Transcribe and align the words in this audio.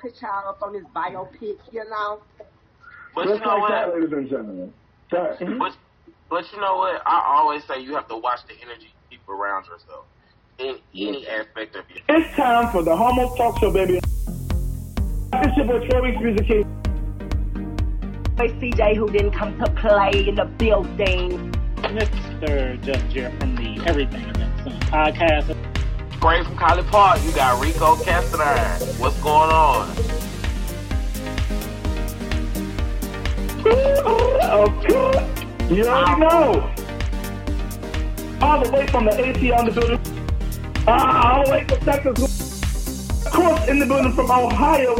put 0.00 0.20
y'all 0.22 0.48
up 0.48 0.62
on 0.62 0.72
this 0.72 0.84
biopic, 0.94 1.58
you 1.72 1.84
know. 1.88 2.20
But 3.14 3.26
Just 3.26 3.40
you 3.40 3.46
know 3.46 3.52
like 3.54 3.60
what? 3.60 3.70
that, 3.70 3.94
ladies 3.94 4.12
and 4.12 4.30
gentlemen. 4.30 4.72
But, 5.10 5.38
mm-hmm. 5.40 5.58
but 6.28 6.52
you 6.52 6.60
know 6.60 6.76
what? 6.76 7.02
I 7.04 7.22
always 7.26 7.64
say 7.64 7.80
you 7.82 7.94
have 7.94 8.08
to 8.08 8.16
watch 8.16 8.40
the 8.46 8.54
energy 8.62 8.86
you 9.10 9.18
keep 9.18 9.28
around 9.28 9.66
yourself 9.66 10.04
in 10.58 10.78
any 10.94 11.26
aspect 11.26 11.76
of 11.76 11.84
your 11.90 12.02
It's 12.08 12.36
time 12.36 12.70
for 12.70 12.82
the 12.82 12.96
Homo 12.96 13.34
Talk 13.36 13.58
Show, 13.58 13.72
baby. 13.72 14.00
It's 15.32 15.56
your 15.56 15.66
boy 15.66 15.86
Troy 15.88 16.02
Weeks 16.02 16.22
Music 16.22 16.46
King. 16.46 16.76
CJ 18.36 18.96
who 18.96 19.10
didn't 19.10 19.32
come 19.32 19.58
to 19.58 19.70
play 19.72 20.26
in 20.26 20.34
the 20.34 20.46
building. 20.46 21.52
Mr. 21.76 22.80
Just 22.82 23.08
Jared 23.10 23.38
from 23.38 23.54
the 23.56 23.82
Everything 23.86 24.22
Events 24.22 24.86
Podcast. 24.86 25.69
Great 26.20 26.44
from 26.44 26.56
College 26.56 26.86
Park, 26.88 27.18
you 27.24 27.32
got 27.32 27.62
Rico 27.62 27.96
Castanine. 27.96 29.00
What's 29.00 29.18
going 29.22 29.50
on? 29.50 29.88
Okay. 34.50 35.30
You 35.70 35.84
already 35.86 36.20
know. 36.20 36.74
All 38.42 38.62
the 38.62 38.70
way 38.72 38.86
from 38.88 39.04
the 39.04 39.12
AT 39.12 39.58
on 39.58 39.66
the 39.66 39.70
building. 39.70 40.00
Ah, 40.88 41.36
all 41.36 41.44
the 41.44 41.50
way 41.52 41.64
from 41.64 41.78
Texas. 41.80 43.26
Of 43.26 43.32
course, 43.32 43.68
in 43.68 43.78
the 43.78 43.86
building 43.86 44.12
from 44.12 44.30
Ohio. 44.30 44.96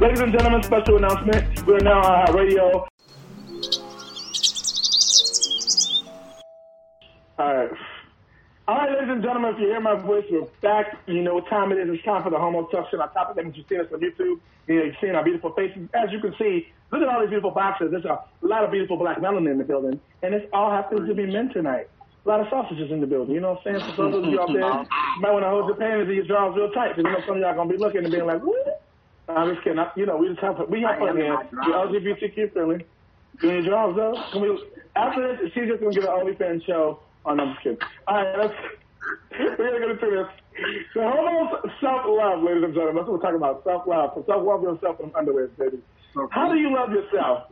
Ladies 0.00 0.20
and 0.20 0.32
gentlemen, 0.32 0.62
special 0.62 0.96
announcement. 0.96 1.66
We're 1.66 1.80
now 1.80 2.00
on 2.00 2.34
radio. 2.34 2.88
Alright. 8.66 8.88
Alright, 8.88 8.98
ladies 8.98 9.12
and 9.12 9.22
gentlemen, 9.22 9.54
if 9.54 9.60
you 9.60 9.66
hear 9.66 9.80
my 9.80 9.94
voice, 9.94 10.24
we're 10.30 10.46
back. 10.62 10.96
You 11.06 11.22
know 11.22 11.34
what 11.34 11.48
time 11.48 11.72
it 11.72 11.78
is. 11.78 11.88
It's 11.92 12.04
time 12.04 12.22
for 12.22 12.30
the 12.30 12.38
Homo 12.38 12.68
Show. 12.70 12.78
On 12.78 13.12
top 13.12 13.30
of 13.30 13.36
that, 13.36 13.44
you've 13.56 13.66
seen 13.68 13.80
us 13.80 13.86
on 13.92 14.00
YouTube. 14.00 14.40
You 14.66 14.74
know, 14.76 14.84
you've 14.84 14.96
seen 15.00 15.14
our 15.14 15.22
beautiful 15.22 15.52
faces. 15.52 15.88
As 15.92 16.10
you 16.10 16.20
can 16.20 16.34
see, 16.38 16.68
look 16.90 17.02
at 17.02 17.08
all 17.08 17.20
these 17.20 17.28
beautiful 17.28 17.50
boxes. 17.50 17.90
There's 17.90 18.06
a 18.06 18.24
lot 18.40 18.64
of 18.64 18.70
beautiful 18.70 18.96
black 18.96 19.18
melanin 19.18 19.52
in 19.52 19.58
the 19.58 19.64
building. 19.64 20.00
And 20.22 20.32
this 20.32 20.42
all 20.52 20.70
happens 20.70 21.06
to 21.08 21.14
be 21.14 21.26
men 21.26 21.50
tonight. 21.52 21.88
A 22.24 22.28
lot 22.28 22.40
of 22.40 22.48
sausages 22.48 22.90
in 22.90 23.00
the 23.02 23.06
building. 23.06 23.34
You 23.34 23.40
know 23.40 23.60
what 23.60 23.66
I'm 23.66 23.80
saying? 23.80 23.96
For 23.96 24.10
those 24.10 24.24
of 24.24 24.32
you 24.32 24.40
out 24.40 24.48
there, 24.48 24.64
you 24.64 25.20
might 25.20 25.32
want 25.32 25.44
to 25.44 25.50
hold 25.50 25.66
your 25.68 25.76
panties 25.76 26.08
and 26.08 26.16
your 26.16 26.24
drawers 26.24 26.56
real 26.56 26.70
tight. 26.70 26.96
Because 26.96 27.04
you 27.04 27.12
know 27.12 27.26
some 27.26 27.36
of 27.36 27.42
y'all 27.42 27.68
to 27.68 27.70
be 27.70 27.76
looking 27.76 28.04
and 28.04 28.10
being 28.10 28.24
like, 28.24 28.40
what? 28.40 28.80
I'm 29.28 29.52
just 29.52 29.62
kidding. 29.62 29.78
I, 29.78 29.90
you 29.96 30.06
know, 30.06 30.16
we 30.16 30.28
just 30.28 30.40
have 30.40 30.56
we 30.70 30.80
have 30.82 30.98
fun 30.98 31.16
here. 31.16 31.36
We're 31.52 31.84
LGBTQ 31.84 32.52
friendly. 32.52 32.86
Doing 33.40 33.64
your 33.64 33.64
jobs 33.64 33.96
though. 33.96 34.16
Can 34.32 34.40
we, 34.40 34.56
after 34.96 35.36
this, 35.36 35.52
she's 35.52 35.68
just 35.68 35.80
gonna 35.80 35.92
give 35.92 36.04
an 36.04 36.10
OnlyFans 36.10 36.64
show. 36.64 37.00
Oh, 37.26 37.34
no, 37.34 37.44
I'm 37.44 37.56
kidding. 37.62 37.78
All 38.06 38.16
right, 38.16 38.38
let's. 38.38 38.54
We're 39.38 39.56
gonna 39.56 39.80
get 39.80 39.90
into 39.90 40.16
this. 40.16 40.26
So, 40.94 41.00
homo 41.00 41.60
self-love, 41.80 42.42
ladies 42.42 42.64
and 42.64 42.74
gentlemen. 42.74 42.96
That's 42.96 43.08
what 43.08 43.18
we're 43.18 43.22
talking 43.22 43.36
about. 43.36 43.64
Self-love. 43.64 44.12
So, 44.14 44.24
self-love 44.26 44.62
yourself 44.62 45.00
in 45.00 45.10
underwear, 45.14 45.48
baby. 45.58 45.78
How 46.30 46.50
do 46.50 46.58
you 46.58 46.72
love 46.74 46.90
yourself? 46.90 47.50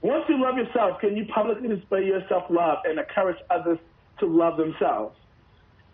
Once 0.00 0.24
you 0.28 0.40
love 0.42 0.56
yourself, 0.56 1.00
can 1.00 1.16
you 1.16 1.26
publicly 1.26 1.68
display 1.68 2.04
your 2.04 2.22
self-love 2.28 2.78
and 2.84 2.98
encourage 2.98 3.36
others 3.50 3.78
to 4.20 4.26
love 4.26 4.56
themselves? 4.56 5.16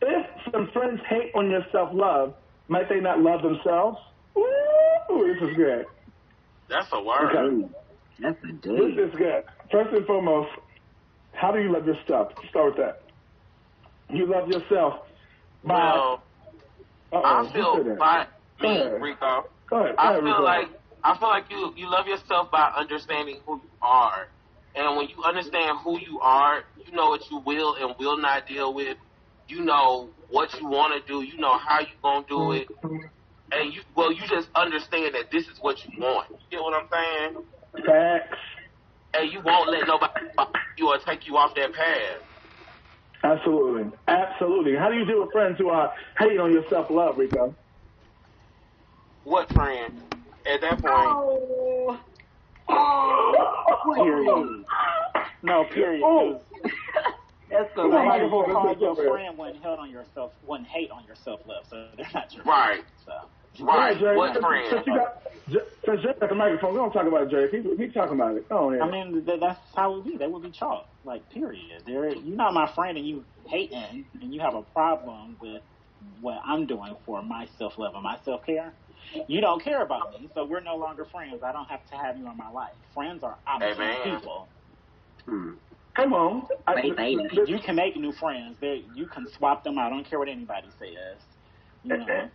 If 0.00 0.26
some 0.52 0.70
friends 0.72 1.00
hate 1.08 1.32
on 1.34 1.50
your 1.50 1.66
self-love, 1.72 2.34
might 2.68 2.88
they 2.88 3.00
not 3.00 3.20
love 3.20 3.42
themselves? 3.42 3.98
Ooh, 4.36 5.34
this 5.34 5.48
is 5.50 5.56
good. 5.56 5.86
That's 6.68 6.88
a 6.92 7.02
word. 7.02 7.34
Okay. 7.36 7.68
That's 8.20 8.38
a 8.44 8.52
This 8.52 9.08
is 9.08 9.14
good. 9.16 9.44
First 9.70 9.94
and 9.94 10.06
foremost, 10.06 10.50
how 11.32 11.50
do 11.52 11.60
you 11.60 11.72
love 11.72 11.86
yourself? 11.86 12.32
Start 12.50 12.76
with 12.76 12.76
that. 12.76 13.02
You 14.10 14.26
love 14.26 14.48
yourself 14.48 14.94
by. 15.64 15.74
Well, 15.74 16.22
Uh-oh, 17.12 17.22
I 17.24 17.52
feel 17.52 17.96
by 17.98 18.26
Go 18.60 18.68
me, 18.68 18.80
ahead. 18.80 19.02
Rico. 19.02 19.44
Go 19.70 19.76
ahead. 19.84 19.94
I 19.98 20.02
Go 20.04 20.08
ahead, 20.10 20.22
feel 20.22 20.30
Rico. 20.32 20.42
like 20.42 20.68
I 21.04 21.18
feel 21.18 21.28
like 21.28 21.44
you 21.50 21.72
you 21.76 21.90
love 21.90 22.06
yourself 22.06 22.50
by 22.50 22.72
understanding 22.76 23.38
who 23.46 23.56
you 23.56 23.70
are, 23.82 24.26
and 24.74 24.96
when 24.96 25.08
you 25.08 25.22
understand 25.24 25.78
who 25.84 25.98
you 26.00 26.20
are, 26.20 26.62
you 26.84 26.92
know 26.92 27.10
what 27.10 27.20
you 27.30 27.38
will 27.44 27.76
and 27.76 27.94
will 27.98 28.18
not 28.18 28.46
deal 28.46 28.74
with. 28.74 28.96
You 29.48 29.64
know 29.64 30.10
what 30.30 30.48
you 30.60 30.66
want 30.68 30.94
to 30.94 31.12
do. 31.12 31.22
You 31.22 31.36
know 31.38 31.58
how 31.58 31.80
you 31.80 31.86
gonna 32.02 32.24
do 32.28 32.52
it, 32.52 32.68
and 33.52 33.72
you 33.72 33.82
well 33.94 34.12
you 34.12 34.22
just 34.28 34.48
understand 34.54 35.14
that 35.14 35.30
this 35.30 35.44
is 35.48 35.58
what 35.60 35.76
you 35.84 36.00
want. 36.00 36.30
You 36.30 36.36
get 36.50 36.60
what 36.62 36.74
I'm 36.74 36.88
saying? 36.90 37.44
Facts. 37.86 38.38
And 39.14 39.32
you 39.32 39.40
won't 39.44 39.70
let 39.70 39.86
nobody 39.86 40.26
you 40.78 40.88
or 40.88 40.98
take 41.06 41.26
you 41.26 41.36
off 41.36 41.54
that 41.54 41.72
path. 41.72 42.22
Absolutely. 43.24 43.90
Absolutely. 44.06 44.76
How 44.76 44.90
do 44.90 44.96
you 44.96 45.04
deal 45.06 45.20
with 45.22 45.32
friends 45.32 45.58
who 45.58 45.70
are 45.70 45.92
hating 46.18 46.38
on 46.38 46.52
your 46.52 46.64
self 46.68 46.90
love, 46.90 47.16
Rico? 47.18 47.54
What 49.24 49.50
friend? 49.52 50.00
At 50.46 50.60
that 50.60 50.72
point, 50.82 50.84
Oh. 50.86 51.98
Oh. 52.68 53.92
Period. 53.94 54.64
No, 55.42 55.64
period. 55.64 56.02
Oh. 56.04 56.40
'cause 56.62 56.70
That's 57.50 57.74
the 57.76 57.84
microphone. 57.88 58.52
Call 58.52 58.66
Let's 58.66 58.80
your 58.80 58.94
go 58.94 59.10
friend 59.12 59.38
wouldn't 59.38 59.62
hate 59.62 59.78
on 59.78 59.90
yourself, 59.90 60.32
wouldn't 60.46 60.68
hate 60.68 60.90
on 60.90 61.04
your 61.06 61.16
self 61.16 61.40
love, 61.46 61.64
so 61.68 61.86
they're 61.96 62.06
not 62.12 62.34
your 62.34 62.44
Right. 62.44 62.74
friend. 62.76 62.84
So 63.06 63.12
right? 63.60 63.98
Jay, 63.98 64.16
What 64.16 64.34
since, 64.34 64.44
friend? 64.44 64.66
Since 64.70 64.86
you 64.86 64.94
got, 64.94 65.08
J- 65.48 65.68
since 65.86 66.02
Jay 66.02 66.08
got 66.20 66.28
the 66.28 66.34
microphone, 66.34 66.72
we 66.74 66.78
don't 66.78 66.92
talk 66.92 67.06
about 67.06 67.22
it, 67.22 67.30
Jay. 67.30 67.46
He, 67.50 67.62
he 67.86 67.90
talking 67.92 68.14
about 68.14 68.36
it. 68.36 68.48
Go 68.48 68.70
on, 68.70 68.82
I 68.82 68.90
mean, 68.90 69.24
th- 69.24 69.40
that's 69.40 69.60
how 69.74 69.92
it 69.92 69.96
would 69.98 70.04
be. 70.06 70.16
They 70.16 70.26
would 70.26 70.42
be 70.42 70.50
chalk, 70.50 70.86
like 71.04 71.28
period. 71.30 71.82
They're 71.86 72.14
you're 72.14 72.36
not 72.36 72.54
my 72.54 72.70
friend, 72.74 72.96
and 72.98 73.06
you 73.06 73.24
hating, 73.46 74.06
and 74.20 74.32
you 74.34 74.40
have 74.40 74.54
a 74.54 74.62
problem 74.62 75.36
with 75.40 75.62
what 76.20 76.38
I'm 76.46 76.66
doing 76.66 76.96
for 77.06 77.22
my 77.22 77.46
self 77.58 77.78
love 77.78 77.94
and 77.94 78.02
my 78.02 78.18
self 78.24 78.44
care. 78.44 78.74
You 79.28 79.40
don't 79.40 79.62
care 79.62 79.82
about 79.82 80.10
me, 80.10 80.30
so 80.34 80.44
we're 80.46 80.60
no 80.60 80.76
longer 80.76 81.04
friends. 81.04 81.42
I 81.44 81.52
don't 81.52 81.68
have 81.68 81.84
to 81.86 81.96
have 81.96 82.16
you 82.16 82.28
in 82.30 82.36
my 82.36 82.50
life. 82.50 82.72
Friends 82.94 83.22
are 83.22 83.38
optional 83.46 83.74
Amen. 84.04 84.18
people. 84.18 84.50
Hmm. 85.26 85.50
Come 85.96 86.12
on. 86.12 86.42
I, 86.66 86.74
Wait, 86.74 86.96
wait. 86.96 87.48
You 87.48 87.58
can 87.60 87.76
make 87.76 87.96
new 87.96 88.12
friends. 88.12 88.56
They, 88.60 88.84
you 88.94 89.06
can 89.06 89.26
swap 89.36 89.62
them 89.62 89.78
out. 89.78 89.86
I 89.86 89.90
don't 89.90 90.08
care 90.08 90.18
what 90.18 90.28
anybody 90.28 90.68
says. 90.78 91.22
You 91.82 91.98
know. 91.98 92.30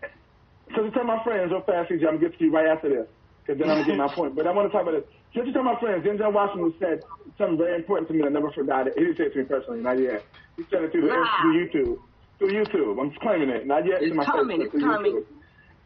So 0.79 0.85
to 0.85 0.91
tell 0.91 1.03
my 1.03 1.22
friends 1.25 1.51
real 1.51 1.59
fast, 1.67 1.91
CJ, 1.91 2.07
I'm 2.07 2.16
gonna 2.16 2.19
get 2.29 2.40
to 2.40 2.45
you 2.45 2.51
right 2.56 2.67
after 2.67 2.88
this, 2.88 3.07
because 3.44 3.59
then 3.59 3.69
I'm 3.69 3.84
gonna 3.84 3.85
get 3.91 3.97
my 3.97 4.07
point. 4.16 4.34
But 4.34 4.47
I 4.47 4.51
want 4.51 4.72
to 4.72 4.72
talk 4.72 4.88
about 4.88 4.95
this. 4.95 5.03
Just 5.35 5.47
to 5.47 5.51
tell 5.51 5.63
my 5.63 5.78
friends, 5.78 6.06
Denzel 6.07 6.31
Washington 6.31 6.73
said 6.79 7.03
something 7.38 7.57
very 7.57 7.75
important 7.75 8.07
to 8.07 8.13
me. 8.13 8.23
I 8.23 8.29
never 8.29 8.50
forgot 8.51 8.88
it. 8.88 8.94
He 8.95 9.03
didn't 9.03 9.17
say 9.17 9.25
it 9.25 9.34
to 9.34 9.40
me 9.40 9.44
personally, 9.44 9.81
not 9.81 10.00
yet. 10.00 10.23
He 10.56 10.63
said 10.72 10.84
it 10.84 10.91
through, 10.94 11.01
the, 11.01 11.07
Wow. 11.09 11.38
through 11.41 11.67
YouTube. 11.67 12.00
Through 12.40 12.53
YouTube. 12.63 12.95
I'm 13.01 13.09
just 13.09 13.19
claiming 13.19 13.50
it, 13.50 13.67
not 13.67 13.85
yet 13.85 14.01
It's 14.01 14.12
to 14.12 14.16
my 14.16 14.23
coming, 14.23 14.62
Facebook, 14.62 14.73
it's 14.73 14.84
coming. 14.84 15.13
YouTube. 15.19 15.25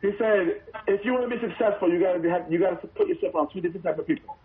He 0.04 0.12
said, 0.20 0.62
if 0.86 1.04
you 1.04 1.14
want 1.14 1.28
to 1.28 1.36
be 1.36 1.42
successful, 1.42 1.90
you 1.92 2.00
gotta 2.00 2.20
be, 2.20 2.30
have, 2.30 2.46
you 2.52 2.60
gotta 2.60 2.76
put 2.94 3.08
yourself 3.08 3.34
around 3.34 3.50
two 3.52 3.62
different 3.62 3.84
type 3.84 3.98
of 3.98 4.06
people. 4.06 4.38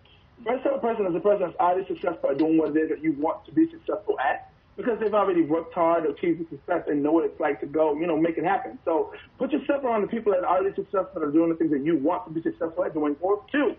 First 0.47 0.65
type 0.65 0.73
of 0.73 0.81
person 0.81 1.05
is 1.05 1.15
a 1.15 1.21
person 1.21 1.45
that's 1.45 1.61
already 1.61 1.87
successful 1.87 2.31
at 2.31 2.39
doing 2.39 2.57
what 2.57 2.75
it 2.75 2.81
is 2.81 2.89
that 2.89 3.03
you 3.05 3.13
want 3.13 3.45
to 3.45 3.53
be 3.53 3.69
successful 3.71 4.17
at 4.19 4.49
because 4.79 4.97
they've 5.01 5.13
already 5.13 5.43
worked 5.43 5.75
hard 5.75 6.05
to 6.05 6.11
achieve 6.11 6.39
the 6.39 6.47
success 6.57 6.85
and 6.87 7.03
know 7.03 7.11
what 7.11 7.25
it's 7.25 7.39
like 7.41 7.61
to 7.61 7.67
go, 7.67 7.99
you 7.99 8.07
know, 8.07 8.17
make 8.17 8.39
it 8.39 8.45
happen. 8.45 8.79
So 8.85 9.13
put 9.37 9.51
yourself 9.51 9.83
around 9.83 10.03
the 10.03 10.07
people 10.07 10.33
that 10.33 10.45
are 10.45 10.57
already 10.57 10.75
successful 10.77 11.11
and 11.17 11.25
are 11.25 11.33
doing 11.33 11.51
the 11.51 11.57
things 11.57 11.73
that 11.73 11.85
you 11.85 11.99
want 11.99 12.25
to 12.27 12.31
be 12.33 12.41
successful 12.41 12.85
at 12.85 12.95
doing. 12.95 13.17
Or 13.21 13.43
two, 13.51 13.75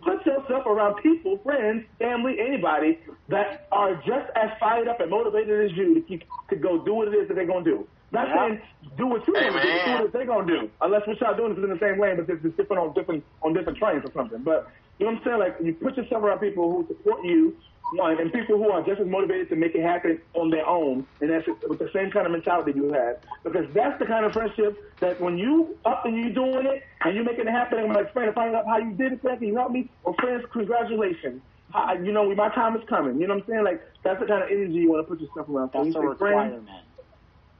put 0.00 0.24
yourself 0.24 0.64
around 0.64 1.02
people, 1.02 1.38
friends, 1.42 1.84
family, 1.98 2.36
anybody 2.38 3.00
that 3.28 3.66
are 3.72 3.96
just 4.06 4.30
as 4.36 4.50
fired 4.60 4.86
up 4.86 5.00
and 5.00 5.10
motivated 5.10 5.72
as 5.72 5.76
you 5.76 5.94
to 5.94 6.00
keep 6.02 6.22
to 6.50 6.56
go 6.56 6.84
do 6.84 6.94
what 6.94 7.08
it 7.08 7.14
is 7.14 7.26
that 7.26 7.34
they're 7.34 7.44
gonna 7.44 7.64
do. 7.64 7.86
Not 8.12 8.28
Yeah. 8.28 8.46
saying 8.46 8.62
do 8.96 9.06
what 9.06 9.26
you 9.26 9.34
want 9.34 9.46
to 9.46 9.60
do, 9.60 9.68
do 9.68 10.02
what 10.04 10.12
they're 10.12 10.24
gonna 10.24 10.46
do. 10.46 10.70
Unless 10.80 11.06
what 11.06 11.20
y'all 11.20 11.34
doing 11.36 11.52
is 11.52 11.58
in 11.58 11.68
the 11.68 11.78
same 11.78 11.98
lane, 11.98 12.16
but 12.16 12.30
it's 12.30 12.42
just 12.42 12.56
different 12.56 12.80
on 12.80 12.94
different 12.94 13.24
on 13.42 13.52
different 13.52 13.76
trains 13.76 14.04
or 14.04 14.12
something. 14.12 14.40
But 14.42 14.70
you 14.98 15.06
know 15.06 15.12
what 15.12 15.18
I'm 15.18 15.24
saying? 15.24 15.38
Like 15.40 15.56
you 15.60 15.74
put 15.74 15.96
yourself 15.96 16.22
around 16.22 16.38
people 16.38 16.70
who 16.72 16.86
support 16.86 17.24
you, 17.24 17.56
one, 17.92 18.20
and 18.20 18.32
people 18.32 18.56
who 18.56 18.70
are 18.70 18.82
just 18.82 19.00
as 19.00 19.06
motivated 19.06 19.48
to 19.50 19.56
make 19.56 19.74
it 19.74 19.82
happen 19.82 20.20
on 20.34 20.50
their 20.50 20.66
own, 20.66 21.06
and 21.20 21.30
that's 21.30 21.46
with 21.46 21.78
the 21.78 21.90
same 21.94 22.10
kind 22.10 22.26
of 22.26 22.32
mentality 22.32 22.72
you 22.74 22.92
have. 22.92 23.16
Because 23.44 23.66
that's 23.74 23.98
the 23.98 24.06
kind 24.06 24.24
of 24.24 24.32
friendship 24.32 24.78
that 25.00 25.20
when 25.20 25.38
you 25.38 25.76
up 25.84 26.04
and 26.04 26.16
you 26.16 26.30
doing 26.30 26.66
it 26.66 26.82
and 27.02 27.16
you 27.16 27.24
making 27.24 27.46
it 27.46 27.50
happen, 27.50 27.78
and 27.78 27.88
I'm 27.88 27.94
like, 27.94 28.12
friend, 28.12 28.32
find 28.34 28.54
out 28.54 28.66
how 28.66 28.78
you 28.78 28.92
did 28.92 29.12
it, 29.12 29.22
friend, 29.22 29.38
can 29.38 29.48
you 29.48 29.56
help 29.56 29.72
me? 29.72 29.90
Or 30.04 30.14
friends, 30.14 30.44
congratulations. 30.52 31.42
I, 31.74 31.94
you 31.94 32.12
know, 32.12 32.34
my 32.34 32.48
time 32.54 32.76
is 32.76 32.82
coming. 32.88 33.20
You 33.20 33.26
know 33.26 33.34
what 33.34 33.44
I'm 33.44 33.48
saying? 33.48 33.64
Like 33.64 33.82
that's 34.02 34.20
the 34.20 34.26
kind 34.26 34.42
of 34.42 34.48
energy 34.50 34.74
you 34.74 34.90
want 34.90 35.06
to 35.06 35.10
put 35.10 35.20
yourself 35.20 35.48
around. 35.48 35.70
That's 35.72 35.86
you 35.86 35.90
a 35.90 35.94
say 35.94 36.18
friends, 36.18 36.52
requirement. 36.54 36.68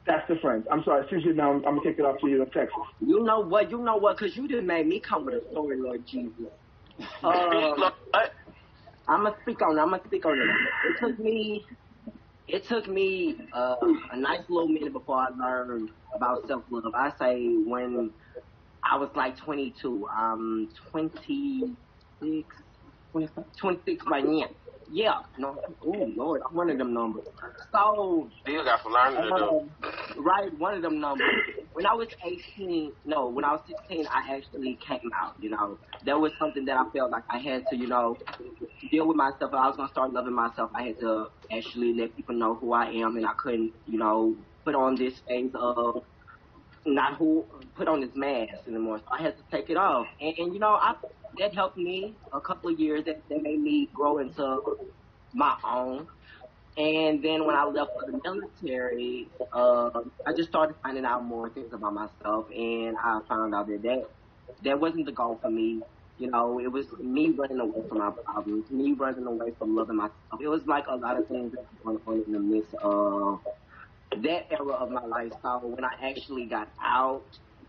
that's 0.06 0.28
the 0.28 0.36
friends. 0.36 0.66
I'm 0.70 0.82
sorry, 0.84 1.02
excuse 1.02 1.24
me. 1.26 1.32
Now 1.32 1.50
I'm, 1.50 1.56
I'm 1.66 1.76
gonna 1.76 1.82
kick 1.82 1.98
it 1.98 2.04
off 2.04 2.18
to 2.20 2.28
you 2.28 2.42
in 2.42 2.50
Texas. 2.50 2.78
You 3.00 3.22
know 3.22 3.40
what? 3.40 3.70
You 3.70 3.78
know 3.78 3.96
what? 3.96 4.16
Because 4.16 4.34
you 4.36 4.48
just 4.48 4.64
made 4.64 4.86
me 4.86 4.98
come 4.98 5.26
with 5.26 5.34
a 5.34 5.50
story, 5.50 5.76
Lord 5.80 6.06
Jesus. 6.06 6.32
Uh, 7.22 7.90
I'm 9.08 9.24
gonna 9.24 9.36
speak 9.42 9.62
on 9.62 9.78
it. 9.78 9.82
I'm 9.82 9.90
gonna 9.90 10.02
speak 10.06 10.26
on 10.26 10.38
it. 10.38 10.90
It 10.90 10.98
took 11.00 11.18
me, 11.18 11.64
it 12.48 12.64
took 12.68 12.88
me 12.88 13.36
uh, 13.54 13.76
a 14.12 14.16
nice 14.18 14.42
little 14.48 14.68
minute 14.68 14.92
before 14.92 15.16
I 15.18 15.28
learned 15.30 15.90
about 16.14 16.46
self 16.48 16.64
love. 16.70 16.92
I 16.94 17.12
say 17.20 17.46
when 17.66 18.12
I 18.84 18.96
was 18.96 19.10
like 19.16 19.36
22, 19.38 20.08
I'm 20.14 20.68
26, 20.92 21.74
26 23.60 24.04
right 24.10 24.24
now. 24.24 24.48
yeah, 24.88 25.20
no, 25.38 25.60
oh 25.84 26.12
Lord, 26.16 26.42
I'm 26.48 26.56
one 26.56 26.70
of 26.70 26.78
them 26.78 26.94
numbers. 26.94 27.26
So 27.74 28.30
Still 28.42 28.64
got 28.64 28.82
some 28.82 28.92
learning 28.92 29.22
to 29.22 29.38
do. 29.38 29.87
Right, 30.16 30.56
one 30.58 30.74
of 30.74 30.82
them 30.82 31.00
numbers. 31.00 31.26
When 31.72 31.86
I 31.86 31.94
was 31.94 32.08
18, 32.24 32.92
no, 33.04 33.28
when 33.28 33.44
I 33.44 33.52
was 33.52 33.60
16, 33.66 34.06
I 34.06 34.36
actually 34.36 34.78
came 34.86 35.10
out. 35.14 35.34
You 35.40 35.50
know, 35.50 35.78
that 36.04 36.18
was 36.18 36.32
something 36.38 36.64
that 36.66 36.76
I 36.76 36.90
felt 36.90 37.10
like 37.10 37.24
I 37.28 37.38
had 37.38 37.64
to, 37.70 37.76
you 37.76 37.86
know, 37.86 38.16
deal 38.90 39.06
with 39.06 39.16
myself. 39.16 39.50
If 39.52 39.54
I 39.54 39.68
was 39.68 39.76
gonna 39.76 39.90
start 39.90 40.12
loving 40.12 40.34
myself, 40.34 40.70
I 40.74 40.82
had 40.82 41.00
to 41.00 41.26
actually 41.52 41.94
let 41.94 42.16
people 42.16 42.34
know 42.34 42.54
who 42.54 42.72
I 42.72 42.90
am, 42.90 43.16
and 43.16 43.26
I 43.26 43.32
couldn't, 43.34 43.72
you 43.86 43.98
know, 43.98 44.36
put 44.64 44.74
on 44.74 44.96
this 44.96 45.14
phase 45.26 45.50
of 45.54 46.02
not 46.84 47.16
who 47.16 47.44
put 47.76 47.88
on 47.88 48.00
this 48.00 48.10
mask 48.14 48.66
anymore. 48.66 48.98
So 48.98 49.04
I 49.12 49.22
had 49.22 49.36
to 49.36 49.42
take 49.50 49.70
it 49.70 49.76
off, 49.76 50.06
and, 50.20 50.34
and 50.38 50.54
you 50.54 50.60
know, 50.60 50.70
I 50.70 50.94
that 51.38 51.54
helped 51.54 51.76
me 51.76 52.14
a 52.32 52.40
couple 52.40 52.72
of 52.72 52.80
years. 52.80 53.04
That, 53.04 53.22
that 53.28 53.42
made 53.42 53.60
me 53.60 53.88
grow 53.94 54.18
into 54.18 54.78
my 55.34 55.56
own. 55.64 56.06
And 56.78 57.20
then 57.24 57.44
when 57.44 57.56
I 57.56 57.64
left 57.64 57.90
for 57.94 58.08
the 58.08 58.20
military, 58.22 59.26
uh, 59.52 59.90
I 60.24 60.32
just 60.32 60.48
started 60.48 60.76
finding 60.80 61.04
out 61.04 61.24
more 61.24 61.50
things 61.50 61.72
about 61.72 61.92
myself, 61.92 62.46
and 62.52 62.96
I 62.96 63.18
found 63.28 63.52
out 63.52 63.66
that 63.66 63.82
that, 63.82 64.08
that 64.62 64.80
wasn't 64.80 65.06
the 65.06 65.12
goal 65.12 65.40
for 65.42 65.50
me. 65.50 65.82
You 66.18 66.30
know, 66.30 66.60
it 66.60 66.70
was 66.70 66.86
me 67.00 67.30
running 67.30 67.58
away 67.58 67.82
from 67.88 67.98
my 67.98 68.10
problems, 68.10 68.70
me 68.70 68.92
running 68.92 69.26
away 69.26 69.52
from 69.58 69.74
loving 69.74 69.96
myself. 69.96 70.40
It 70.40 70.46
was 70.46 70.64
like 70.66 70.86
a 70.86 70.94
lot 70.94 71.18
of 71.18 71.26
things 71.26 71.52
that 71.52 71.66
going 71.82 71.98
on 72.06 72.22
in 72.26 72.32
the 72.32 72.38
midst 72.38 72.74
of 72.74 73.40
that 74.16 74.46
era 74.52 74.72
of 74.72 74.92
my 74.92 75.04
life. 75.04 75.32
So 75.42 75.58
when 75.64 75.84
I 75.84 75.94
actually 76.00 76.46
got 76.46 76.68
out, 76.80 77.24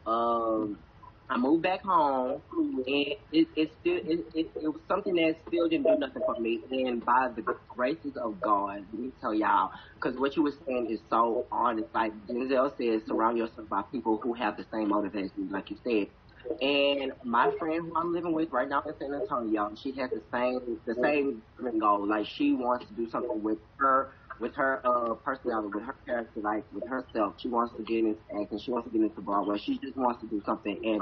um, 0.06 0.78
I 1.30 1.38
moved 1.38 1.62
back 1.64 1.84
home, 1.84 2.42
and 2.52 2.86
it, 2.88 3.48
it 3.56 3.72
still 3.80 3.98
it, 3.98 4.26
it, 4.34 4.52
it 4.56 4.68
was 4.68 4.82
something 4.88 5.14
that 5.16 5.36
still 5.48 5.70
didn't 5.70 5.86
do 5.86 5.96
nothing 5.98 6.24
for 6.26 6.40
me. 6.42 6.62
And 6.72 7.06
by 7.06 7.30
the 7.36 7.44
graces 7.68 8.18
of 8.18 8.42
God, 8.42 8.86
let 8.92 9.00
me 9.00 9.12
tell 9.22 9.34
y'all, 9.34 9.70
because 10.02 10.18
what 10.20 10.36
you 10.36 10.44
were 10.44 10.54
saying 10.66 10.88
is 10.90 11.00
so 11.10 11.46
honest. 11.52 11.90
Like 11.94 12.14
Denzel 12.28 12.76
says, 12.78 13.04
surround 13.08 13.38
yourself 13.38 13.70
by 13.70 13.84
people 13.92 14.20
who 14.24 14.34
have 14.34 14.58
the 14.58 14.66
same 14.74 14.90
motivation, 14.90 15.50
like 15.52 15.70
you 15.70 15.78
said. 15.84 16.08
And 16.62 17.12
my 17.24 17.52
friend 17.60 17.82
who 17.86 17.96
I'm 17.96 18.12
living 18.14 18.34
with 18.34 18.50
right 18.52 18.68
now 18.68 18.82
in 18.88 18.94
San 19.00 19.14
Antonio, 19.14 19.72
she 19.76 19.92
has 19.98 20.10
the 20.10 20.24
same 20.32 20.80
the 20.88 20.96
same 20.96 21.44
goal. 21.80 22.08
Like 22.08 22.26
she 22.26 22.54
wants 22.54 22.88
to 22.88 22.94
do 22.94 23.08
something 23.10 23.44
with 23.44 23.60
her 23.78 24.14
with 24.40 24.56
her 24.56 24.82
uh 24.86 25.16
personality, 25.16 25.70
with 25.74 25.84
her 25.86 25.98
character, 26.06 26.42
like 26.42 26.66
with 26.72 26.88
herself. 26.88 27.36
She 27.40 27.50
wants 27.50 27.76
to 27.78 27.84
get 27.84 28.00
into 28.00 28.22
acting. 28.42 28.60
She 28.60 28.72
wants 28.72 28.88
to 28.88 28.92
get 28.92 29.04
into 29.04 29.22
Broadway. 29.22 29.58
She 29.58 29.78
just 29.80 29.98
wants 29.98 30.22
to 30.22 30.28
do 30.28 30.42
something. 30.46 30.80
And 30.84 31.02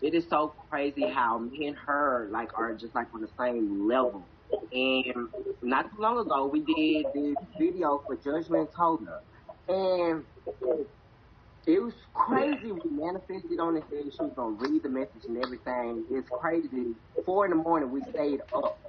it 0.00 0.14
is 0.14 0.28
so 0.30 0.54
crazy 0.70 1.08
how 1.08 1.38
me 1.38 1.66
and 1.66 1.76
her 1.86 2.28
like 2.32 2.50
are 2.56 2.74
just 2.74 2.94
like 2.94 3.08
on 3.14 3.20
the 3.20 3.28
same 3.38 3.88
level. 3.88 4.28
And 4.72 5.28
not 5.62 5.90
too 5.90 6.00
long 6.00 6.18
ago, 6.18 6.46
we 6.46 6.60
did 6.60 7.06
this 7.14 7.36
video 7.58 8.02
for 8.06 8.16
Judgment 8.16 8.70
Toga, 8.76 9.20
and 9.68 10.24
it 11.66 11.82
was 11.82 11.94
crazy. 12.14 12.72
We 12.72 12.80
manifested 12.90 13.60
on 13.60 13.76
it, 13.76 13.84
and 13.90 14.12
she 14.12 14.22
was 14.22 14.32
gonna 14.36 14.56
read 14.56 14.82
the 14.82 14.88
message 14.88 15.24
and 15.26 15.36
everything. 15.44 16.06
It's 16.10 16.28
crazy. 16.40 16.94
Four 17.26 17.44
in 17.44 17.50
the 17.50 17.56
morning, 17.56 17.90
we 17.90 18.02
stayed 18.10 18.40
up 18.54 18.80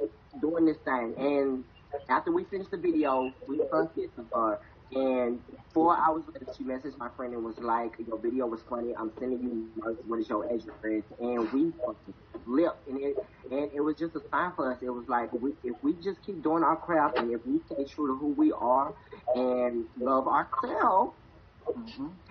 doing 0.41 0.65
this 0.65 0.77
thing, 0.85 1.13
and 1.17 1.65
after 2.09 2.31
we 2.31 2.43
finished 2.45 2.71
the 2.71 2.77
video, 2.77 3.31
we 3.47 3.61
sunset 3.71 4.09
the 4.15 4.23
bar. 4.23 4.59
And 4.91 5.39
four 5.71 5.95
hours 5.95 6.23
later, 6.33 6.51
she 6.57 6.63
messaged 6.63 6.97
my 6.97 7.09
friend 7.15 7.33
and 7.33 7.43
was 7.43 7.59
like, 7.59 7.93
"Your 7.99 8.17
video 8.17 8.47
was 8.47 8.61
funny. 8.67 8.95
I'm 8.95 9.11
sending 9.19 9.39
you 9.43 9.97
what 10.07 10.19
is 10.19 10.27
your 10.29 10.45
address?" 10.45 11.03
And 11.19 11.51
we 11.51 11.71
fucking 11.85 12.13
flipped, 12.43 12.87
and 12.87 12.99
it 12.99 13.15
and 13.51 13.69
it 13.73 13.81
was 13.81 13.95
just 13.97 14.15
a 14.15 14.21
sign 14.31 14.51
for 14.55 14.71
us. 14.71 14.79
It 14.81 14.89
was 14.89 15.07
like 15.07 15.31
we, 15.33 15.53
if 15.63 15.75
we 15.83 15.93
just 15.93 16.21
keep 16.25 16.41
doing 16.41 16.63
our 16.63 16.75
craft, 16.75 17.19
and 17.19 17.31
if 17.31 17.45
we 17.45 17.59
stay 17.71 17.85
true 17.85 18.07
to 18.07 18.15
who 18.15 18.33
we 18.33 18.51
are 18.51 18.93
and 19.35 19.85
love 19.99 20.27
ourselves, 20.27 21.13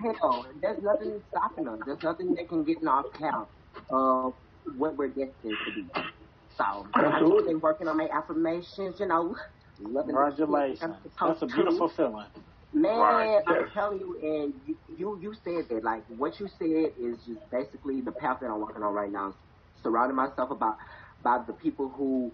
hell, 0.01 0.47
there's 0.61 0.83
nothing 0.83 1.23
stopping 1.31 1.69
us. 1.69 1.79
There's 1.87 2.03
nothing 2.03 2.35
that 2.35 2.49
can 2.49 2.65
get 2.65 2.83
in 2.83 2.89
our 2.89 3.05
path 3.05 3.47
of 3.91 4.35
what 4.77 4.97
we're 4.97 5.09
destined 5.09 5.57
to 5.65 5.73
be. 5.75 6.18
So 6.59 6.91
I've 6.95 7.25
Absolutely. 7.25 7.47
been 7.47 7.61
working 7.61 7.89
on 7.89 7.99
my 7.99 8.09
affirmations, 8.11 9.01
you 9.01 9.07
know, 9.09 9.37
loving 9.81 10.17
Congratulations. 10.17 10.97
That's 11.25 11.43
a 11.43 11.47
beautiful 11.47 11.89
feeling. 11.89 12.29
Man, 12.73 12.95
Right, 13.01 13.31
I'm 13.49 13.65
yes. 13.65 13.71
telling 13.75 14.01
you, 14.01 14.19
and 14.23 14.55
you, 14.65 14.79
you 14.89 15.19
you 15.23 15.35
said 15.35 15.69
that. 15.71 15.85
Like 15.85 16.05
what 16.09 16.41
you 16.41 16.49
said 16.49 16.93
is 16.99 17.25
just 17.27 17.41
basically 17.51 18.03
the 18.03 18.13
path 18.13 18.39
that 18.43 18.49
I'm 18.49 18.61
walking 18.61 18.85
on 18.85 18.95
right 18.95 19.13
now. 19.13 19.35
Surrounding 19.83 20.17
myself 20.17 20.51
about 20.53 20.77
by 21.23 21.41
the 21.47 21.55
people 21.55 21.91
who 21.91 22.33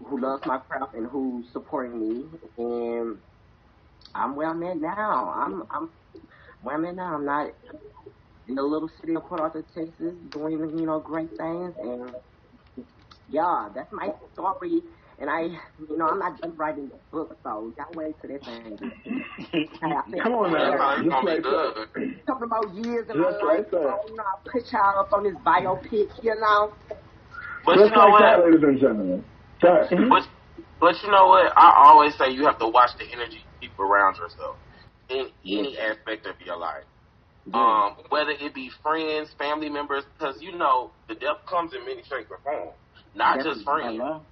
who 0.00 0.20
loves 0.20 0.44
my 0.46 0.58
craft 0.58 0.94
and 0.94 1.06
who 1.10 1.44
supporting 1.52 1.98
me, 2.00 2.30
and 2.58 3.18
I'm 4.14 4.36
where 4.36 4.50
I'm 4.50 4.62
at 4.64 4.78
now. 4.78 5.30
I'm 5.32 5.64
I'm 5.70 5.90
where 6.60 6.76
I'm 6.76 6.84
at 6.86 6.96
now. 6.96 7.14
I'm 7.16 7.26
not 7.26 7.50
in 8.48 8.56
the 8.56 8.62
little 8.62 8.88
city 9.00 9.14
of 9.16 9.24
Port 9.24 9.40
Arthur, 9.40 9.62
Texas, 9.62 10.16
doing 10.30 10.52
you 10.78 10.86
know 10.86 11.00
great 11.00 11.30
things, 11.38 11.74
and 11.80 12.16
yeah, 13.28 13.68
that's 13.74 13.92
my 13.92 14.10
story. 14.32 14.82
And 15.18 15.30
I, 15.30 15.42
you 15.78 15.96
know, 15.96 16.08
I'm 16.08 16.18
not 16.18 16.40
done 16.40 16.56
writing 16.56 16.88
the 16.88 16.98
book, 17.12 17.36
so 17.42 17.72
y'all 17.78 17.86
wait 17.94 18.14
till 18.20 18.30
that 18.30 18.44
thing. 18.44 18.78
Come 20.22 20.32
on 20.32 20.52
That's 20.52 20.78
now. 20.78 20.96
it's 20.96 21.08
gonna 21.08 21.26
be 21.26 21.26
Just 21.26 21.26
like 21.26 21.42
that. 21.42 21.86
good. 21.94 22.14
talking 22.26 22.44
about 22.44 22.74
years 22.74 23.06
in 23.10 23.18
my 23.20 23.30
Just 23.30 23.44
like 23.44 23.70
that. 23.70 23.80
so, 23.80 24.10
you 24.10 24.16
know, 24.16 24.22
I 24.24 24.50
put 24.50 24.72
y'all 24.72 24.98
up 25.00 25.12
on 25.12 25.22
this 25.24 25.34
biopic, 25.46 26.08
you 26.22 26.34
know. 26.40 26.72
But 27.64 27.76
you 27.76 27.84
Just 27.84 27.94
know 27.96 28.08
like 28.08 28.20
that, 28.20 28.44
ladies 28.44 28.62
and 28.62 28.80
gentlemen. 28.80 29.24
Sorry. 29.60 29.88
Mhm. 29.88 30.08
But 30.10 30.28
but 30.80 31.02
you 31.02 31.10
know 31.10 31.26
what? 31.28 31.52
I 31.56 31.72
always 31.86 32.14
say 32.16 32.30
you 32.30 32.44
have 32.46 32.58
to 32.58 32.68
watch 32.68 32.90
the 32.98 33.06
energy 33.12 33.36
you 33.38 33.68
keep 33.68 33.78
around 33.78 34.16
yourself 34.18 34.56
in 35.08 35.30
any 35.46 35.78
aspect 35.78 36.26
of 36.26 36.34
your 36.44 36.56
life. 36.56 36.84
Um, 37.52 37.96
whether 38.08 38.30
it 38.30 38.54
be 38.54 38.70
friends, 38.82 39.32
family 39.38 39.68
members, 39.68 40.04
because 40.18 40.36
you 40.40 40.56
know 40.56 40.92
the 41.08 41.14
death 41.14 41.44
comes 41.48 41.72
in 41.74 41.80
many 41.84 42.02
shapes 42.02 42.30
and 42.30 42.40
forms, 42.42 42.72
not 43.14 43.42
just 43.42 43.62
Definitely. 43.62 43.64
friends. 43.64 44.02
Hello? 44.02 44.26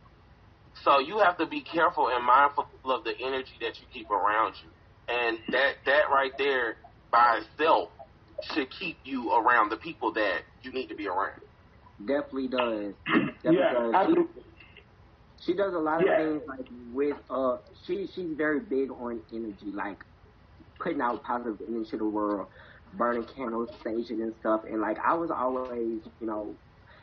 So 0.84 1.00
you 1.00 1.18
have 1.18 1.38
to 1.38 1.46
be 1.46 1.62
careful 1.62 2.08
and 2.08 2.24
mindful 2.24 2.66
of 2.84 3.04
the 3.04 3.14
energy 3.20 3.42
that 3.60 3.80
you 3.80 3.86
keep 3.92 4.10
around 4.10 4.54
you, 4.62 4.70
and 5.08 5.38
that 5.50 5.74
that 5.86 6.10
right 6.10 6.32
there 6.38 6.76
by 7.10 7.40
itself 7.42 7.90
should 8.40 8.70
keep 8.70 8.98
you 9.04 9.32
around 9.32 9.70
the 9.70 9.76
people 9.76 10.12
that 10.14 10.42
you 10.62 10.72
need 10.72 10.88
to 10.88 10.96
be 10.96 11.08
around. 11.08 11.40
Definitely 11.98 12.48
does. 12.48 12.94
Definitely 13.42 13.68
Yeah, 13.68 13.70
does. 13.70 13.98
absolutely. 14.00 14.42
She 15.40 15.54
does 15.54 15.74
a 15.74 15.78
lot 15.78 16.02
of 16.02 16.14
Yeah. 16.14 16.14
things 16.14 16.42
like 16.46 16.66
with 16.70 17.18
uh 17.30 17.58
she 17.84 18.06
she's 18.06 18.36
very 18.36 18.60
big 18.60 18.90
on 18.90 19.22
energy, 19.32 19.72
like 19.72 19.98
putting 20.80 21.00
out 21.00 21.22
positive 21.24 21.60
energy 21.68 21.90
to 21.92 21.98
the 21.98 22.08
world, 22.08 22.48
burning 22.92 23.26
candles, 23.26 23.70
staging 23.80 24.22
and 24.22 24.34
stuff. 24.40 24.62
And 24.68 24.80
like 24.80 24.98
I 25.04 25.14
was 25.14 25.30
always, 25.30 26.02
you 26.20 26.26
know, 26.26 26.58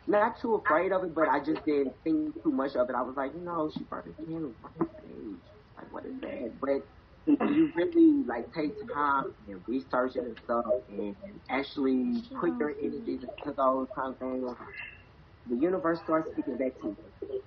not 0.09 0.39
too 0.41 0.55
afraid 0.55 0.91
of 0.91 1.03
it, 1.03 1.15
but 1.15 1.29
I 1.29 1.39
just 1.39 1.63
didn't 1.65 1.93
think 2.03 2.41
too 2.43 2.51
much 2.51 2.75
of 2.75 2.89
it. 2.89 2.95
I 2.95 3.01
was 3.01 3.15
like, 3.15 3.33
know, 3.35 3.71
she 3.73 3.85
candles, 3.85 4.55
burning 4.61 4.89
stage. 4.99 5.41
Like 5.77 5.93
what 5.93 6.05
is 6.05 6.19
that? 6.21 6.53
But 6.59 6.85
you 7.27 7.71
really 7.75 8.23
like 8.27 8.51
take 8.53 8.73
time 8.93 9.33
and 9.47 9.61
research 9.67 10.15
it 10.15 10.23
and 10.23 10.37
stuff 10.43 10.65
and 10.89 11.15
actually 11.49 12.23
put 12.39 12.57
your 12.57 12.71
energies 12.71 13.21
into 13.23 13.53
those 13.55 13.87
kind 13.95 14.13
of 14.13 14.19
things, 14.19 14.57
the 15.49 15.55
universe 15.55 15.99
starts 16.03 16.31
speaking 16.31 16.57
back 16.57 16.79
to 16.81 16.95
you. 17.21 17.41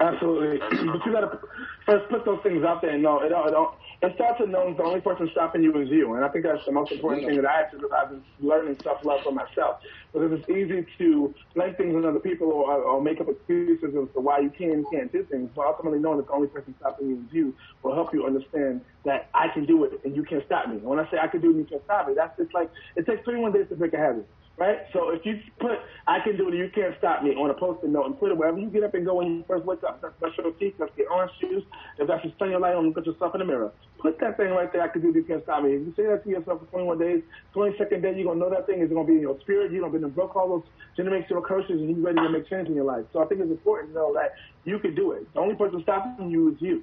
Absolutely. 0.00 0.58
But 0.92 1.06
you 1.06 1.12
gotta 1.12 1.38
first 1.86 2.08
put 2.08 2.24
those 2.24 2.40
things 2.42 2.64
out 2.64 2.82
there 2.82 2.90
and 2.90 3.02
know 3.02 3.20
it 3.20 3.30
don't, 3.30 3.48
it 3.48 3.52
don't 3.52 3.74
and 4.00 4.14
start 4.14 4.38
to 4.38 4.46
know 4.46 4.72
the 4.74 4.82
only 4.84 5.00
person 5.00 5.28
stopping 5.32 5.62
you 5.62 5.76
is 5.80 5.88
you. 5.88 6.14
And 6.14 6.24
I 6.24 6.28
think 6.28 6.44
that's 6.44 6.64
the 6.64 6.70
most 6.70 6.92
important 6.92 7.26
thing 7.26 7.34
that 7.36 7.46
I 7.46 7.58
had 7.58 7.70
to 7.72 7.90
I've 7.92 8.10
been 8.10 8.22
learning 8.40 8.76
self 8.82 9.04
love 9.04 9.22
for 9.24 9.32
myself. 9.32 9.80
Because 10.12 10.38
it's 10.38 10.48
easy 10.48 10.86
to 10.98 11.34
blame 11.54 11.74
things 11.74 11.96
on 11.96 12.04
other 12.04 12.20
people 12.20 12.46
or, 12.46 12.74
or 12.74 13.02
make 13.02 13.20
up 13.20 13.28
excuses 13.28 13.82
as 13.84 14.08
to 14.14 14.20
why 14.20 14.38
you 14.38 14.50
can 14.50 14.70
and 14.70 14.86
can't 14.92 15.12
do 15.12 15.24
things. 15.24 15.50
But 15.54 15.66
ultimately 15.66 15.98
knowing 15.98 16.18
that 16.18 16.28
the 16.28 16.32
only 16.32 16.46
person 16.46 16.74
stopping 16.78 17.08
you 17.08 17.16
is 17.16 17.32
you 17.32 17.54
will 17.82 17.94
help 17.94 18.14
you 18.14 18.24
understand 18.24 18.82
that 19.04 19.28
I 19.34 19.48
can 19.48 19.66
do 19.66 19.82
it 19.82 20.00
and 20.04 20.14
you 20.14 20.22
can't 20.22 20.44
stop 20.46 20.68
me. 20.68 20.76
And 20.76 20.84
when 20.84 21.00
I 21.00 21.10
say 21.10 21.18
I 21.20 21.26
can 21.26 21.40
do 21.40 21.48
it 21.48 21.56
and 21.56 21.58
you 21.58 21.66
can't 21.66 21.84
stop 21.84 22.06
me, 22.06 22.14
that's 22.14 22.36
just 22.38 22.54
like 22.54 22.70
it 22.94 23.04
takes 23.04 23.24
21 23.24 23.52
days 23.52 23.66
to 23.70 23.74
break 23.74 23.94
a 23.94 23.98
habit. 23.98 24.28
Right? 24.58 24.78
So 24.92 25.10
if 25.10 25.24
you 25.24 25.38
put 25.60 25.78
I 26.08 26.18
can 26.18 26.36
do 26.36 26.48
it 26.48 26.54
you 26.54 26.68
can't 26.74 26.94
stop 26.98 27.22
me 27.22 27.30
on 27.30 27.48
a 27.48 27.54
post-it 27.54 27.90
note 27.90 28.06
and 28.06 28.18
put 28.18 28.32
it 28.32 28.36
wherever 28.36 28.58
you 28.58 28.66
get 28.66 28.82
up 28.82 28.94
and 28.94 29.06
go 29.06 29.14
when 29.14 29.26
you 29.28 29.44
first 29.46 29.64
wake 29.64 29.84
up, 29.84 30.02
that's 30.02 30.14
brush 30.18 30.36
your 30.36 30.50
teeth, 30.52 30.74
that's 30.78 30.90
get 30.96 31.06
orange 31.10 31.30
juice, 31.40 31.62
if 31.98 32.08
that's 32.08 32.24
just 32.24 32.36
turn 32.40 32.50
your 32.50 32.58
light 32.58 32.74
on 32.74 32.86
and 32.86 32.88
look 32.88 32.98
at 32.98 33.06
yourself 33.06 33.34
in 33.36 33.38
the 33.38 33.44
mirror. 33.44 33.70
Put 34.00 34.18
that 34.18 34.36
thing 34.36 34.50
right 34.50 34.72
there, 34.72 34.82
I 34.82 34.88
can 34.88 35.00
do 35.00 35.10
it, 35.10 35.14
you 35.14 35.22
can't 35.22 35.44
stop 35.44 35.62
me. 35.62 35.74
If 35.74 35.86
you 35.86 35.94
say 35.96 36.06
that 36.06 36.24
to 36.24 36.30
yourself 36.30 36.60
for 36.60 36.66
21 36.66 36.98
days, 36.98 37.22
22nd 37.54 38.02
day, 38.02 38.14
you're 38.16 38.24
going 38.24 38.38
to 38.38 38.44
know 38.44 38.50
that 38.50 38.66
thing 38.66 38.80
is 38.80 38.90
going 38.90 39.06
to 39.06 39.12
be 39.12 39.16
in 39.16 39.22
your 39.22 39.38
spirit. 39.40 39.70
You're 39.70 39.88
going 39.88 40.02
to 40.02 40.08
be 40.08 40.14
broke 40.14 40.34
all 40.34 40.48
those 40.48 40.66
generational 40.98 41.44
curses 41.44 41.80
and 41.80 41.90
you're 41.90 42.04
ready 42.04 42.18
to 42.18 42.28
make 42.28 42.48
change 42.48 42.68
in 42.68 42.74
your 42.74 42.84
life. 42.84 43.04
So 43.12 43.22
I 43.22 43.26
think 43.26 43.40
it's 43.40 43.50
important 43.50 43.92
to 43.92 43.98
know 44.00 44.14
that 44.14 44.34
you 44.64 44.78
can 44.80 44.94
do 44.94 45.12
it. 45.12 45.32
The 45.34 45.40
only 45.40 45.54
person 45.54 45.82
stopping 45.82 46.30
you 46.30 46.50
is 46.50 46.56
you. 46.60 46.82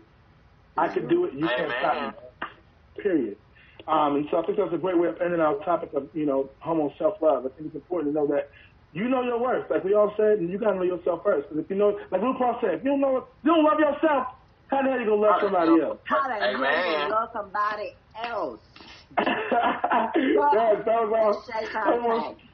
I 0.77 0.87
can 0.87 1.07
do 1.07 1.25
it, 1.25 1.33
you 1.33 1.47
can't 1.47 1.71
stop 1.79 2.15
me. 2.15 2.47
Period. 3.01 3.37
Um, 3.87 4.15
and 4.15 4.25
so 4.31 4.37
I 4.37 4.45
think 4.45 4.57
that's 4.57 4.73
a 4.73 4.77
great 4.77 4.97
way 4.97 5.07
of 5.09 5.21
ending 5.21 5.39
our 5.39 5.55
topic 5.63 5.93
of, 5.93 6.09
you 6.13 6.25
know, 6.25 6.49
homo 6.59 6.91
self-love. 6.97 7.45
I 7.45 7.49
think 7.49 7.67
it's 7.67 7.75
important 7.75 8.13
to 8.13 8.19
know 8.19 8.27
that 8.27 8.49
you 8.93 9.07
know 9.09 9.21
your 9.21 9.39
worth. 9.39 9.69
Like 9.69 9.83
we 9.83 9.93
all 9.93 10.13
said, 10.17 10.39
and 10.39 10.49
you 10.49 10.57
got 10.57 10.71
to 10.71 10.75
know 10.77 10.83
yourself 10.83 11.21
first. 11.23 11.49
Because 11.49 11.63
if 11.65 11.69
you 11.69 11.75
know, 11.75 11.99
like 12.11 12.21
RuPaul 12.21 12.59
said, 12.61 12.75
if 12.75 12.83
you 12.83 12.91
don't 12.91 13.01
know, 13.01 13.27
you 13.43 13.51
don't 13.53 13.63
love 13.63 13.79
yourself, 13.79 14.27
How 14.67 14.81
the 14.81 14.89
hell 14.89 14.99
you 14.99 15.05
gonna 15.05 15.21
love 15.21 15.41
somebody 15.41 15.81
else? 15.81 15.99
How 16.05 16.27
the 16.27 16.33
hell 16.33 16.51
you 16.51 16.57
going 16.57 17.09
to 17.09 17.15
love 17.15 17.29
somebody 17.33 17.93
else? 18.23 18.59
yes, 19.19 20.81
that 20.85 20.99
was 21.03 21.13
all. 21.15 21.43
Shake 21.45 21.71
that 21.73 21.87
our 21.87 21.99
was- 22.01 22.35
thing. 22.35 22.47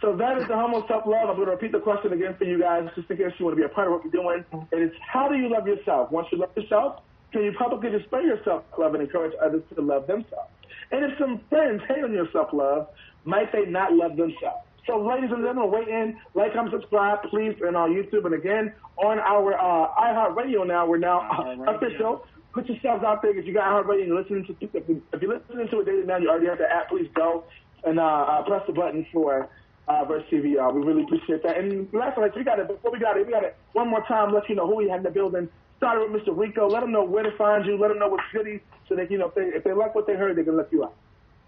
So 0.00 0.16
that 0.16 0.38
is 0.38 0.48
the 0.48 0.56
homo 0.56 0.86
self 0.88 1.04
love. 1.04 1.28
I'm 1.28 1.36
going 1.36 1.44
to 1.44 1.52
repeat 1.52 1.72
the 1.72 1.78
question 1.80 2.14
again 2.14 2.34
for 2.38 2.44
you 2.44 2.58
guys, 2.58 2.88
just 2.96 3.10
in 3.10 3.18
case 3.18 3.32
you 3.38 3.44
want 3.44 3.54
to 3.58 3.60
be 3.60 3.66
a 3.66 3.68
part 3.68 3.86
of 3.86 3.92
what 3.92 4.04
we're 4.04 4.10
doing. 4.10 4.44
And 4.52 4.80
it's 4.80 4.96
how 5.06 5.28
do 5.28 5.36
you 5.36 5.50
love 5.50 5.66
yourself? 5.66 6.10
Once 6.10 6.26
you 6.32 6.38
love 6.38 6.56
yourself, 6.56 7.02
can 7.32 7.42
you 7.44 7.52
publicly 7.52 7.90
display 7.90 8.22
yourself 8.22 8.64
love 8.78 8.94
and 8.94 9.02
encourage 9.02 9.34
others 9.44 9.62
to 9.74 9.82
love 9.82 10.06
themselves? 10.06 10.48
And 10.90 11.04
if 11.04 11.18
some 11.18 11.40
friends 11.48 11.82
hate 11.88 12.04
on 12.04 12.12
your 12.12 12.28
self 12.32 12.52
love, 12.52 12.88
might 13.24 13.52
they 13.52 13.66
not 13.66 13.92
love 13.92 14.16
themselves? 14.16 14.66
So, 14.86 14.98
ladies 14.98 15.30
and 15.30 15.44
gentlemen, 15.44 15.70
weigh 15.70 15.92
in, 15.92 16.18
like, 16.34 16.54
comment, 16.54 16.72
subscribe, 16.72 17.22
please, 17.30 17.54
and 17.60 17.76
on 17.76 17.92
YouTube. 17.92 18.24
And 18.24 18.34
again, 18.34 18.72
on 18.96 19.18
our 19.18 19.54
uh, 19.54 19.94
iHeartRadio 19.94 20.66
now, 20.66 20.86
we're 20.86 20.98
now 20.98 21.28
iHeartRadio. 21.32 21.76
official. 21.76 22.26
Put 22.52 22.68
yourselves 22.68 23.04
out 23.04 23.22
there. 23.22 23.38
If 23.38 23.46
you 23.46 23.54
got 23.54 23.64
iHeartRadio 23.64 24.00
and 24.00 24.08
you're 24.08 24.20
listening 24.20 24.46
to, 24.46 24.56
if, 24.60 24.88
you, 24.88 25.02
if 25.12 25.22
you're 25.22 25.38
listening 25.38 25.68
to 25.68 25.80
it 25.80 25.86
daily 25.86 26.04
now, 26.04 26.16
you 26.16 26.28
already 26.28 26.46
have 26.46 26.58
the 26.58 26.70
app. 26.70 26.88
Please 26.88 27.08
go 27.14 27.44
and 27.84 28.00
uh, 28.00 28.02
uh, 28.02 28.42
press 28.42 28.62
the 28.66 28.72
button 28.72 29.06
for 29.12 29.48
uh, 29.86 30.04
Verse 30.04 30.24
TV. 30.30 30.58
Uh, 30.58 30.72
we 30.72 30.82
really 30.82 31.02
appreciate 31.02 31.42
that. 31.42 31.58
And 31.58 31.92
last 31.92 32.16
one, 32.18 32.30
we 32.34 32.44
got 32.44 32.58
it. 32.58 32.68
Before 32.68 32.90
we 32.90 32.98
got 32.98 33.16
it, 33.16 33.26
we 33.26 33.32
got 33.32 33.44
it 33.44 33.56
one 33.72 33.88
more 33.88 34.04
time. 34.06 34.32
Let 34.32 34.48
you 34.48 34.54
know 34.54 34.66
who 34.66 34.76
we 34.76 34.88
had 34.88 34.98
in 34.98 35.02
the 35.02 35.10
building. 35.10 35.48
Started 35.80 36.12
with 36.12 36.22
Mr. 36.22 36.36
Rico. 36.36 36.68
Let 36.68 36.80
them 36.80 36.92
know 36.92 37.04
where 37.04 37.22
to 37.22 37.34
find 37.38 37.64
you. 37.64 37.80
Let 37.80 37.88
them 37.88 37.98
know 37.98 38.08
what 38.08 38.20
goody, 38.34 38.60
so 38.86 38.94
they, 38.94 39.06
you 39.08 39.16
know, 39.16 39.28
if 39.28 39.34
they 39.34 39.44
if 39.56 39.64
they 39.64 39.72
like 39.72 39.94
what 39.94 40.06
they 40.06 40.12
heard, 40.12 40.36
they 40.36 40.44
can 40.44 40.54
let 40.58 40.70
you 40.70 40.84
out. 40.84 40.92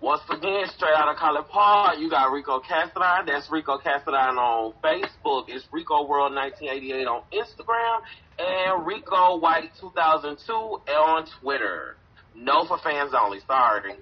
Once 0.00 0.22
again, 0.30 0.66
straight 0.74 0.94
out 0.96 1.08
of 1.08 1.16
College 1.16 1.46
Park, 1.48 1.98
you 1.98 2.08
got 2.08 2.32
Rico 2.32 2.60
Castadine. 2.60 3.26
That's 3.26 3.48
Rico 3.52 3.78
Castadine 3.78 4.38
on 4.38 4.72
Facebook. 4.82 5.44
It's 5.48 5.64
Rico 5.70 6.08
World 6.08 6.34
1988 6.34 7.06
on 7.06 7.22
Instagram. 7.32 8.00
And 8.38 8.86
Rico 8.86 9.38
White 9.38 9.70
2002 9.80 10.52
on 10.52 11.26
Twitter. 11.40 11.96
No 12.34 12.64
for 12.64 12.78
fans 12.78 13.12
only. 13.16 13.40
Sorry. 13.46 13.94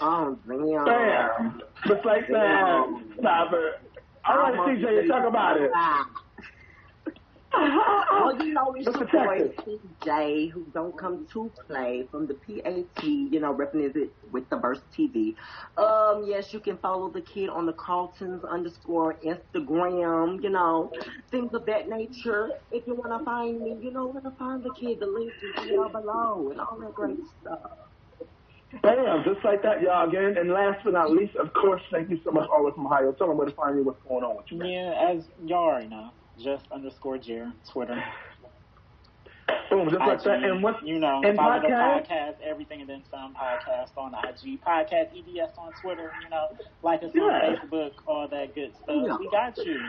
Oh, 0.00 0.36
damn. 0.46 0.84
Bam, 0.84 1.62
just 1.86 2.04
like 2.04 2.26
that. 2.28 3.02
Stop 3.20 3.52
it. 3.52 3.80
All 4.28 4.36
right, 4.36 4.54
CJ, 4.54 5.08
talk 5.08 5.26
about 5.26 5.60
it. 5.60 5.70
Well, 7.54 8.36
you 8.44 8.54
know, 8.54 8.74
it's 8.76 8.88
Mr. 8.88 9.12
your 9.12 9.24
boy 9.24 9.38
Texas. 9.48 9.74
CJ 10.02 10.50
who 10.50 10.66
don't 10.72 10.96
come 10.98 11.26
to 11.32 11.50
play 11.66 12.06
from 12.10 12.26
the 12.26 12.34
PAT, 12.34 13.04
you 13.04 13.40
know, 13.40 13.52
represented 13.52 14.10
with 14.30 14.48
the 14.50 14.56
Verse 14.56 14.80
TV. 14.96 15.34
Um, 15.76 16.24
yes, 16.26 16.52
you 16.52 16.60
can 16.60 16.78
follow 16.78 17.10
the 17.10 17.20
kid 17.20 17.48
on 17.48 17.66
the 17.66 17.72
Carltons 17.72 18.44
underscore 18.44 19.16
Instagram, 19.24 20.42
you 20.42 20.50
know, 20.50 20.92
things 21.30 21.52
of 21.54 21.66
that 21.66 21.88
nature. 21.88 22.50
If 22.70 22.86
you 22.86 22.94
want 22.94 23.18
to 23.18 23.24
find 23.24 23.60
me, 23.60 23.76
you 23.80 23.90
know 23.90 24.06
where 24.06 24.22
to 24.22 24.30
find 24.38 24.62
the 24.62 24.72
kid. 24.78 25.00
The 25.00 25.06
link 25.06 25.32
is 25.42 25.68
down 25.70 25.92
below 25.92 26.48
and 26.50 26.60
all 26.60 26.78
that 26.80 26.94
great 26.94 27.18
stuff. 27.40 27.70
Bam, 28.82 29.22
just 29.24 29.44
like 29.44 29.62
that, 29.62 29.82
y'all. 29.82 30.08
Again, 30.08 30.36
and 30.38 30.50
last 30.50 30.82
but 30.82 30.94
not 30.94 31.10
least, 31.10 31.36
of 31.36 31.52
course, 31.52 31.82
thank 31.90 32.08
you 32.08 32.18
so 32.24 32.30
much, 32.30 32.48
all 32.48 32.62
the 32.62 32.64
way 32.68 32.72
from 32.74 32.86
Ohio. 32.86 33.12
Tell 33.12 33.28
them 33.28 33.36
where 33.36 33.46
to 33.46 33.54
find 33.54 33.76
you, 33.76 33.84
what's 33.84 34.00
going 34.08 34.24
on 34.24 34.36
with 34.36 34.46
you. 34.48 34.56
man. 34.58 34.70
Yeah, 34.70 35.10
as 35.10 35.24
y'all 35.44 35.58
already 35.64 35.88
know, 35.88 36.10
just 36.38 36.64
underscore 36.72 37.18
Jer, 37.18 37.52
Twitter. 37.70 38.02
Boom, 39.70 39.88
just 39.88 40.00
like 40.00 40.22
that. 40.22 40.44
And 40.44 40.62
what's 40.62 40.82
you 40.82 40.98
know, 40.98 41.22
and 41.24 41.36
follow 41.36 41.58
podcast? 41.60 42.06
the 42.08 42.14
podcast, 42.14 42.34
everything 42.44 42.80
and 42.82 42.90
then 42.90 43.02
some 43.10 43.34
podcast 43.34 43.88
on 43.96 44.14
IG, 44.14 44.60
podcast 44.60 45.08
EDS 45.16 45.52
on 45.56 45.72
Twitter, 45.80 46.12
you 46.22 46.28
know, 46.28 46.48
like 46.82 47.02
us 47.02 47.10
Yeah. 47.14 47.22
on 47.22 47.56
Facebook, 47.56 47.92
all 48.06 48.28
that 48.28 48.54
good 48.54 48.74
stuff. 48.76 48.96
Yeah. 49.06 49.16
We 49.18 49.30
got 49.30 49.56
you. 49.58 49.80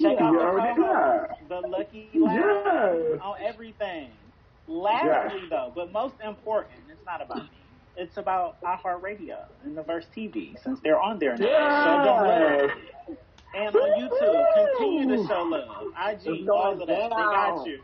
Check 0.00 0.18
Yeah. 0.20 0.26
out 0.26 0.32
the 0.34 0.82
co-host, 0.82 1.48
the 1.48 1.60
Lucky 1.68 2.08
Yes. 2.12 3.20
on 3.22 3.36
everything. 3.40 4.10
Lastly, 4.68 5.42
though, 5.48 5.72
but 5.74 5.90
most 5.90 6.14
important, 6.22 6.74
it's 6.90 7.04
not 7.06 7.22
about 7.22 7.44
me. 7.44 7.50
It's 7.96 8.16
about 8.18 8.60
iHeartRadio 8.60 9.38
and 9.64 9.76
the 9.76 9.82
Verse 9.82 10.06
TV, 10.14 10.56
since 10.62 10.80
they're 10.80 11.00
on 11.00 11.18
there 11.18 11.36
now. 11.36 11.46
Show 11.84 12.04
them 12.04 12.68
love. 13.08 13.16
And 13.54 13.74
on 13.74 13.90
YouTube, 14.00 14.78
continue 14.78 15.16
to 15.16 15.26
show 15.26 15.42
love. 15.42 15.86
IG, 15.96 16.48
all 16.48 16.72
of 16.72 16.78
that. 16.78 16.86
They 16.86 17.08
got 17.08 17.66
you. 17.66 17.78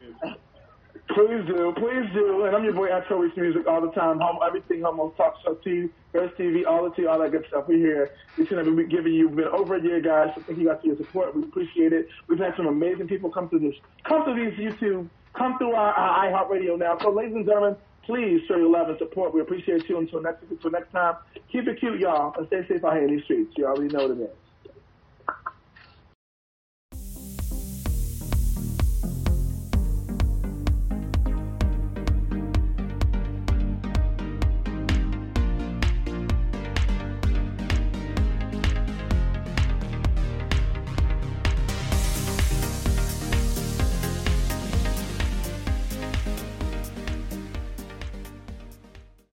Please 1.09 1.47
do, 1.47 1.73
please 1.77 2.07
do. 2.15 2.45
And 2.45 2.57
I'm 2.57 2.65
your 2.65 2.73
boy 2.73 2.89
at 2.89 3.09
Reese 3.11 3.37
Music 3.37 3.67
all 3.67 3.81
the 3.81 3.93
time. 3.93 4.19
Home, 4.19 4.39
everything 4.45 4.83
Homo 4.83 5.11
Talk 5.17 5.35
Show 5.45 5.55
T, 5.55 5.89
Verse 6.13 6.33
TV, 6.39 6.67
all 6.67 6.85
the 6.89 6.95
T, 6.95 7.07
all 7.07 7.19
that 7.21 7.31
good 7.31 7.45
stuff. 7.49 7.65
We're 7.69 7.79
here. 7.79 8.11
Each 8.39 8.51
and 8.51 8.59
every 8.59 8.75
week 8.75 8.91
giving 8.91 9.15
you. 9.15 9.29
We've 9.29 9.37
been 9.37 9.47
over 9.47 9.77
a 9.77 9.83
year, 9.83 10.01
guys. 10.01 10.31
So 10.35 10.43
thank 10.43 10.59
you 10.59 10.67
guys 10.67 10.79
for 10.81 10.89
your 10.89 10.97
support. 10.97 11.35
We 11.35 11.43
appreciate 11.43 11.93
it. 11.93 12.09
We've 12.29 12.39
had 12.39 12.55
some 12.57 12.67
amazing 12.67 13.07
people 13.07 13.31
come 13.31 13.49
through 13.49 13.61
this, 13.61 13.75
come 14.05 14.25
through 14.25 14.51
these 14.51 14.59
YouTube, 14.59 15.09
come 15.35 15.59
through 15.59 15.75
our, 15.75 15.93
our 15.93 16.31
iHeartRadio 16.31 16.79
now. 16.79 16.99
So, 17.01 17.11
ladies 17.11 17.37
and 17.37 17.47
gentlemen, 17.47 17.77
please 18.05 18.41
show 18.49 18.57
your 18.57 18.71
love 18.71 18.89
and 18.89 18.99
support. 18.99 19.33
We 19.33 19.41
appreciate 19.41 19.89
you. 19.89 19.99
Until 19.99 20.23
next, 20.23 20.43
until 20.51 20.71
next 20.71 20.91
time, 20.91 21.15
keep 21.53 21.69
it 21.69 21.79
cute, 21.79 22.01
y'all, 22.01 22.35
and 22.37 22.47
stay 22.49 22.67
safe 22.69 22.85
out 22.85 22.95
here 22.95 23.05
in 23.05 23.15
these 23.15 23.25
streets. 23.25 23.53
You 23.57 23.67
already 23.67 23.95
know 23.95 24.09
what 24.09 24.19
it 24.19 24.23
is. 24.23 24.46